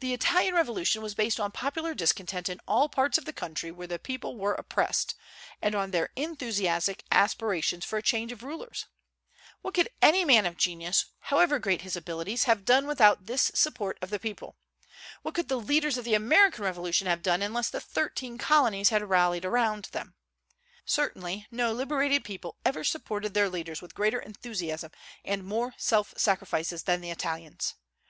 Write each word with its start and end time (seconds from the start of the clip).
The 0.00 0.12
Italian 0.12 0.54
revolution 0.54 1.00
was 1.00 1.14
based 1.14 1.40
on 1.40 1.50
popular 1.50 1.94
discontent 1.94 2.50
in 2.50 2.60
all 2.68 2.90
parts 2.90 3.16
of 3.16 3.24
the 3.24 3.32
country 3.32 3.70
where 3.70 3.86
the 3.86 3.98
people 3.98 4.36
were 4.36 4.52
oppressed, 4.52 5.14
and 5.62 5.74
on 5.74 5.92
their 5.92 6.10
enthusiastic 6.14 7.04
aspirations 7.10 7.82
for 7.86 7.96
a 7.96 8.02
change 8.02 8.32
of 8.32 8.42
rulers. 8.42 8.84
What 9.62 9.72
could 9.72 9.88
any 10.02 10.26
man 10.26 10.44
of 10.44 10.58
genius, 10.58 11.06
however 11.20 11.58
great 11.58 11.80
his 11.80 11.96
abilities, 11.96 12.44
have 12.44 12.66
done 12.66 12.86
without 12.86 13.24
this 13.24 13.50
support 13.54 13.96
of 14.02 14.10
the 14.10 14.18
people? 14.18 14.58
What 15.22 15.32
could 15.34 15.48
the 15.48 15.56
leaders 15.56 15.96
of 15.96 16.04
the 16.04 16.12
American 16.12 16.62
Revolution 16.64 17.06
have 17.06 17.22
done 17.22 17.40
unless 17.40 17.70
the 17.70 17.80
thirteen 17.80 18.36
colonies 18.36 18.90
had 18.90 19.08
rallied 19.08 19.46
around 19.46 19.86
them? 19.92 20.16
Certainly 20.84 21.46
no 21.50 21.72
liberated 21.72 22.24
people 22.24 22.58
ever 22.66 22.84
supported 22.84 23.32
their 23.32 23.48
leaders 23.48 23.80
with 23.80 23.94
greater 23.94 24.20
enthusiasm 24.20 24.90
and 25.24 25.44
more 25.44 25.72
self 25.78 26.12
sacrifices 26.18 26.82
than 26.82 27.00
the 27.00 27.10
Italians. 27.10 27.72